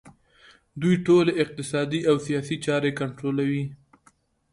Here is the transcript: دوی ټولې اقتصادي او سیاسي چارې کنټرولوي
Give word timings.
دوی 0.81 0.95
ټولې 1.05 1.31
اقتصادي 1.43 1.99
او 2.09 2.15
سیاسي 2.27 2.57
چارې 2.65 2.91
کنټرولوي 2.99 3.65